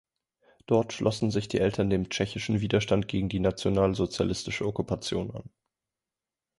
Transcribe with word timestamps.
Dort 0.65 0.93
schlossen 0.93 1.29
sich 1.29 1.47
die 1.47 1.59
Eltern 1.59 1.91
dem 1.91 2.09
tschechischen 2.09 2.59
Widerstand 2.59 3.07
gegen 3.07 3.29
die 3.29 3.39
nationalsozialistische 3.39 4.65
Okkupation 4.65 5.29
an. 5.29 5.51